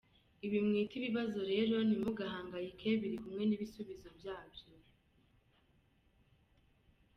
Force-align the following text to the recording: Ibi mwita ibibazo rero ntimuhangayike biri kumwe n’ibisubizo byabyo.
Ibi 0.45 0.57
mwita 0.65 0.93
ibibazo 0.99 1.39
rero 1.51 1.75
ntimuhangayike 1.87 2.89
biri 2.99 3.17
kumwe 3.23 3.43
n’ibisubizo 3.45 4.09
byabyo. 4.19 4.67